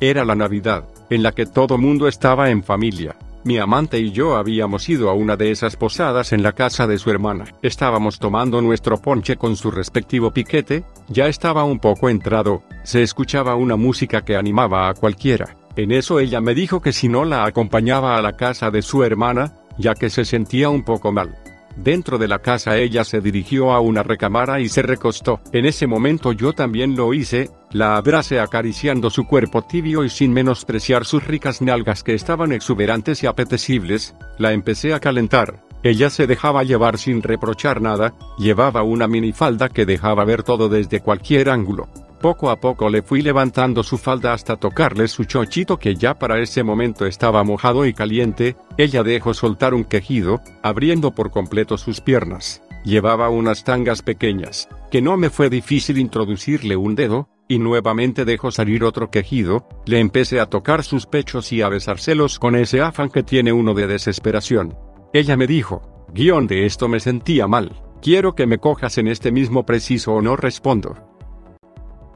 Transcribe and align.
Era 0.00 0.24
la 0.24 0.36
Navidad, 0.36 0.84
en 1.10 1.24
la 1.24 1.32
que 1.32 1.44
todo 1.44 1.76
mundo 1.76 2.06
estaba 2.06 2.50
en 2.50 2.62
familia. 2.62 3.16
Mi 3.44 3.58
amante 3.58 3.98
y 3.98 4.12
yo 4.12 4.36
habíamos 4.36 4.88
ido 4.88 5.10
a 5.10 5.14
una 5.14 5.36
de 5.36 5.50
esas 5.50 5.74
posadas 5.74 6.32
en 6.32 6.42
la 6.42 6.52
casa 6.52 6.86
de 6.86 6.98
su 6.98 7.10
hermana. 7.10 7.46
Estábamos 7.62 8.18
tomando 8.18 8.60
nuestro 8.60 8.98
ponche 8.98 9.36
con 9.36 9.56
su 9.56 9.70
respectivo 9.70 10.32
piquete, 10.32 10.84
ya 11.08 11.26
estaba 11.26 11.64
un 11.64 11.80
poco 11.80 12.08
entrado, 12.08 12.62
se 12.84 13.02
escuchaba 13.02 13.56
una 13.56 13.76
música 13.76 14.24
que 14.24 14.36
animaba 14.36 14.88
a 14.88 14.94
cualquiera. 14.94 15.56
En 15.74 15.90
eso 15.90 16.20
ella 16.20 16.40
me 16.40 16.54
dijo 16.54 16.80
que 16.80 16.92
si 16.92 17.08
no 17.08 17.24
la 17.24 17.44
acompañaba 17.44 18.16
a 18.16 18.22
la 18.22 18.36
casa 18.36 18.70
de 18.70 18.82
su 18.82 19.02
hermana, 19.02 19.54
ya 19.78 19.94
que 19.94 20.10
se 20.10 20.24
sentía 20.24 20.68
un 20.68 20.84
poco 20.84 21.10
mal. 21.10 21.36
Dentro 21.76 22.18
de 22.18 22.26
la 22.26 22.40
casa 22.40 22.76
ella 22.76 23.04
se 23.04 23.20
dirigió 23.20 23.72
a 23.72 23.80
una 23.80 24.02
recámara 24.02 24.60
y 24.60 24.68
se 24.68 24.82
recostó. 24.82 25.40
En 25.52 25.64
ese 25.64 25.86
momento 25.86 26.32
yo 26.32 26.52
también 26.52 26.96
lo 26.96 27.14
hice, 27.14 27.50
la 27.72 27.96
abracé 27.96 28.40
acariciando 28.40 29.10
su 29.10 29.26
cuerpo 29.26 29.62
tibio 29.62 30.04
y 30.04 30.10
sin 30.10 30.32
menospreciar 30.32 31.04
sus 31.04 31.26
ricas 31.26 31.60
nalgas 31.60 32.02
que 32.02 32.14
estaban 32.14 32.52
exuberantes 32.52 33.22
y 33.22 33.26
apetecibles, 33.26 34.14
la 34.38 34.52
empecé 34.52 34.94
a 34.94 35.00
calentar. 35.00 35.64
Ella 35.82 36.10
se 36.10 36.26
dejaba 36.26 36.64
llevar 36.64 36.98
sin 36.98 37.22
reprochar 37.22 37.80
nada, 37.80 38.14
llevaba 38.38 38.82
una 38.82 39.06
minifalda 39.06 39.68
que 39.68 39.86
dejaba 39.86 40.24
ver 40.24 40.42
todo 40.42 40.68
desde 40.68 41.00
cualquier 41.00 41.50
ángulo. 41.50 41.88
Poco 42.20 42.50
a 42.50 42.58
poco 42.58 42.88
le 42.88 43.02
fui 43.02 43.22
levantando 43.22 43.84
su 43.84 43.96
falda 43.96 44.32
hasta 44.32 44.56
tocarle 44.56 45.06
su 45.06 45.24
chochito 45.24 45.78
que 45.78 45.94
ya 45.94 46.18
para 46.18 46.40
ese 46.40 46.64
momento 46.64 47.06
estaba 47.06 47.44
mojado 47.44 47.86
y 47.86 47.94
caliente, 47.94 48.56
ella 48.76 49.04
dejó 49.04 49.34
soltar 49.34 49.72
un 49.72 49.84
quejido, 49.84 50.40
abriendo 50.62 51.12
por 51.12 51.30
completo 51.30 51.78
sus 51.78 52.00
piernas. 52.00 52.60
Llevaba 52.84 53.28
unas 53.28 53.62
tangas 53.62 54.02
pequeñas, 54.02 54.68
que 54.90 55.00
no 55.00 55.16
me 55.16 55.30
fue 55.30 55.48
difícil 55.48 55.98
introducirle 55.98 56.74
un 56.74 56.96
dedo, 56.96 57.28
y 57.48 57.58
nuevamente 57.58 58.24
dejó 58.24 58.50
salir 58.50 58.84
otro 58.84 59.10
quejido, 59.10 59.66
le 59.86 59.98
empecé 59.98 60.38
a 60.38 60.46
tocar 60.46 60.84
sus 60.84 61.06
pechos 61.06 61.50
y 61.52 61.62
a 61.62 61.68
besárselos 61.68 62.38
con 62.38 62.54
ese 62.54 62.82
afán 62.82 63.08
que 63.08 63.22
tiene 63.22 63.52
uno 63.52 63.74
de 63.74 63.86
desesperación. 63.86 64.76
Ella 65.12 65.36
me 65.36 65.46
dijo, 65.46 66.06
guion 66.12 66.46
de 66.46 66.66
esto 66.66 66.88
me 66.88 67.00
sentía 67.00 67.46
mal, 67.46 67.82
quiero 68.02 68.34
que 68.34 68.46
me 68.46 68.58
cojas 68.58 68.98
en 68.98 69.08
este 69.08 69.32
mismo 69.32 69.64
preciso 69.64 70.12
o 70.12 70.22
no 70.22 70.36
respondo 70.36 71.08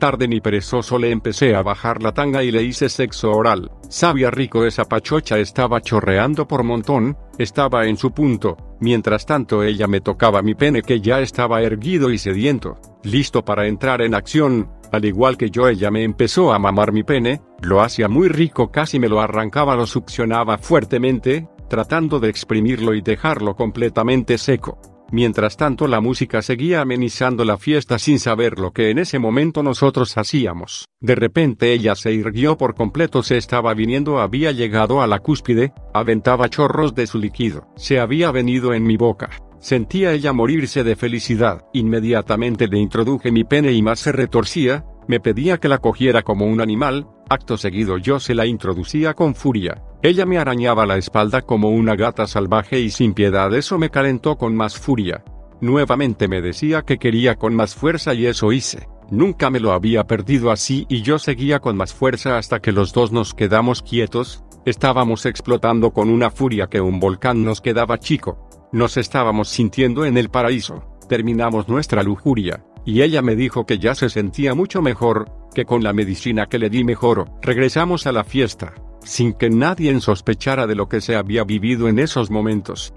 tarde 0.00 0.26
ni 0.26 0.40
perezoso 0.40 0.98
le 0.98 1.12
empecé 1.12 1.54
a 1.54 1.62
bajar 1.62 2.02
la 2.02 2.12
tanga 2.12 2.42
y 2.42 2.50
le 2.50 2.64
hice 2.64 2.88
sexo 2.88 3.30
oral. 3.30 3.70
Sabía 3.88 4.32
rico 4.32 4.64
esa 4.64 4.86
pachocha 4.86 5.38
estaba 5.38 5.80
chorreando 5.80 6.48
por 6.48 6.64
montón, 6.64 7.16
estaba 7.38 7.86
en 7.86 7.96
su 7.96 8.10
punto, 8.10 8.56
mientras 8.80 9.26
tanto 9.26 9.62
ella 9.62 9.86
me 9.86 10.00
tocaba 10.00 10.42
mi 10.42 10.56
pene 10.56 10.82
que 10.82 11.00
ya 11.00 11.20
estaba 11.20 11.62
erguido 11.62 12.10
y 12.10 12.18
sediento, 12.18 12.80
listo 13.04 13.44
para 13.44 13.68
entrar 13.68 14.02
en 14.02 14.14
acción, 14.14 14.70
al 14.92 15.04
igual 15.04 15.36
que 15.36 15.50
yo 15.50 15.68
ella 15.68 15.90
me 15.90 16.04
empezó 16.04 16.52
a 16.52 16.58
mamar 16.58 16.92
mi 16.92 17.02
pene, 17.02 17.40
lo 17.62 17.80
hacía 17.80 18.08
muy 18.08 18.28
rico 18.28 18.70
casi 18.70 18.98
me 18.98 19.08
lo 19.08 19.20
arrancaba 19.20 19.76
lo 19.76 19.86
succionaba 19.86 20.58
fuertemente, 20.58 21.48
tratando 21.68 22.18
de 22.20 22.28
exprimirlo 22.28 22.94
y 22.94 23.00
dejarlo 23.00 23.54
completamente 23.54 24.38
seco. 24.38 24.80
Mientras 25.12 25.56
tanto 25.56 25.88
la 25.88 26.00
música 26.00 26.40
seguía 26.40 26.82
amenizando 26.82 27.44
la 27.44 27.56
fiesta 27.56 27.98
sin 27.98 28.20
saber 28.20 28.60
lo 28.60 28.70
que 28.70 28.90
en 28.90 28.98
ese 28.98 29.18
momento 29.18 29.62
nosotros 29.62 30.16
hacíamos. 30.16 30.86
De 31.00 31.16
repente 31.16 31.72
ella 31.72 31.96
se 31.96 32.12
irguió 32.12 32.56
por 32.56 32.76
completo, 32.76 33.24
se 33.24 33.36
estaba 33.36 33.74
viniendo, 33.74 34.20
había 34.20 34.52
llegado 34.52 35.02
a 35.02 35.08
la 35.08 35.18
cúspide, 35.18 35.72
aventaba 35.92 36.48
chorros 36.48 36.94
de 36.94 37.08
su 37.08 37.18
líquido, 37.18 37.66
se 37.76 37.98
había 37.98 38.30
venido 38.30 38.72
en 38.72 38.84
mi 38.84 38.96
boca. 38.96 39.30
Sentía 39.60 40.12
ella 40.12 40.32
morirse 40.32 40.84
de 40.84 40.96
felicidad. 40.96 41.66
Inmediatamente 41.74 42.66
le 42.66 42.78
introduje 42.78 43.30
mi 43.30 43.44
pene 43.44 43.72
y 43.72 43.82
más 43.82 44.00
se 44.00 44.10
retorcía, 44.10 44.86
me 45.06 45.20
pedía 45.20 45.58
que 45.58 45.68
la 45.68 45.78
cogiera 45.78 46.22
como 46.22 46.46
un 46.46 46.62
animal, 46.62 47.06
acto 47.28 47.58
seguido 47.58 47.98
yo 47.98 48.20
se 48.20 48.34
la 48.34 48.46
introducía 48.46 49.12
con 49.12 49.34
furia. 49.34 49.82
Ella 50.02 50.24
me 50.24 50.38
arañaba 50.38 50.86
la 50.86 50.96
espalda 50.96 51.42
como 51.42 51.68
una 51.68 51.94
gata 51.94 52.26
salvaje 52.26 52.80
y 52.80 52.88
sin 52.88 53.12
piedad 53.12 53.54
eso 53.54 53.76
me 53.76 53.90
calentó 53.90 54.38
con 54.38 54.56
más 54.56 54.78
furia. 54.78 55.24
Nuevamente 55.60 56.26
me 56.26 56.40
decía 56.40 56.82
que 56.82 56.96
quería 56.96 57.36
con 57.36 57.54
más 57.54 57.74
fuerza 57.74 58.14
y 58.14 58.24
eso 58.24 58.52
hice. 58.52 58.88
Nunca 59.10 59.50
me 59.50 59.60
lo 59.60 59.72
había 59.72 60.04
perdido 60.04 60.50
así 60.50 60.86
y 60.88 61.02
yo 61.02 61.18
seguía 61.18 61.58
con 61.58 61.76
más 61.76 61.92
fuerza 61.92 62.38
hasta 62.38 62.60
que 62.60 62.72
los 62.72 62.94
dos 62.94 63.12
nos 63.12 63.34
quedamos 63.34 63.82
quietos, 63.82 64.42
estábamos 64.64 65.26
explotando 65.26 65.90
con 65.90 66.08
una 66.08 66.30
furia 66.30 66.68
que 66.68 66.80
un 66.80 66.98
volcán 66.98 67.44
nos 67.44 67.60
quedaba 67.60 67.98
chico. 67.98 68.48
Nos 68.72 68.96
estábamos 68.96 69.48
sintiendo 69.48 70.04
en 70.04 70.16
el 70.16 70.28
paraíso. 70.28 70.84
Terminamos 71.08 71.68
nuestra 71.68 72.04
lujuria 72.04 72.64
y 72.84 73.02
ella 73.02 73.20
me 73.20 73.34
dijo 73.34 73.66
que 73.66 73.80
ya 73.80 73.96
se 73.96 74.08
sentía 74.08 74.54
mucho 74.54 74.80
mejor, 74.80 75.28
que 75.54 75.64
con 75.64 75.82
la 75.82 75.92
medicina 75.92 76.46
que 76.46 76.60
le 76.60 76.70
di 76.70 76.84
mejoró. 76.84 77.24
Regresamos 77.42 78.06
a 78.06 78.12
la 78.12 78.22
fiesta, 78.22 78.74
sin 79.02 79.32
que 79.32 79.50
nadie 79.50 80.00
sospechara 80.00 80.68
de 80.68 80.76
lo 80.76 80.88
que 80.88 81.00
se 81.00 81.16
había 81.16 81.42
vivido 81.42 81.88
en 81.88 81.98
esos 81.98 82.30
momentos. 82.30 82.94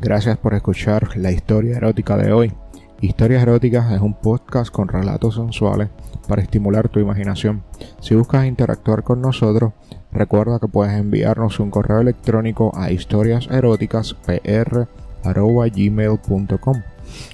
Gracias 0.00 0.38
por 0.38 0.54
escuchar 0.54 1.16
la 1.16 1.30
historia 1.30 1.76
erótica 1.76 2.16
de 2.16 2.32
hoy. 2.32 2.52
Historias 3.02 3.42
Eróticas 3.42 3.90
es 3.90 4.00
un 4.00 4.14
podcast 4.14 4.72
con 4.72 4.86
relatos 4.86 5.34
sensuales 5.34 5.88
para 6.28 6.40
estimular 6.40 6.88
tu 6.88 7.00
imaginación. 7.00 7.64
Si 7.98 8.14
buscas 8.14 8.46
interactuar 8.46 9.02
con 9.02 9.20
nosotros, 9.20 9.72
recuerda 10.12 10.60
que 10.60 10.68
puedes 10.68 10.96
enviarnos 10.96 11.58
un 11.58 11.72
correo 11.72 11.98
electrónico 11.98 12.70
a 12.76 12.92
historiaseroticaspr 12.92 14.86
gmail.com. 15.24 16.82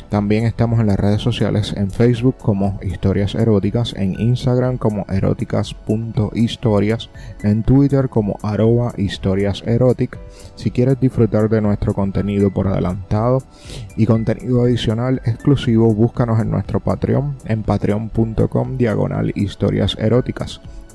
También 0.09 0.45
estamos 0.45 0.81
en 0.81 0.87
las 0.87 0.99
redes 0.99 1.21
sociales 1.21 1.75
en 1.77 1.91
Facebook 1.91 2.37
como 2.39 2.81
Historias 2.83 3.35
Eróticas, 3.35 3.93
en 3.95 4.19
Instagram 4.19 4.79
como 4.79 5.05
eróticas.historias, 5.09 7.11
en 7.43 7.63
Twitter 7.63 8.09
como 8.09 8.39
arroba 8.43 8.95
historias 8.97 9.63
Si 10.55 10.71
quieres 10.71 10.99
disfrutar 11.01 11.51
de 11.51 11.61
nuestro 11.61 11.93
contenido 11.95 12.53
por 12.53 12.69
adelantado 12.69 13.43
y 13.97 14.07
contenido 14.07 14.63
adicional 14.63 15.21
exclusivo, 15.25 15.93
búscanos 15.95 16.41
en 16.41 16.51
nuestro 16.51 16.81
Patreon 16.81 17.37
en 17.45 17.63
patreon.com 17.63 18.79
diagonal 18.79 19.31
historias 19.35 19.95
eróticas. 19.99 20.63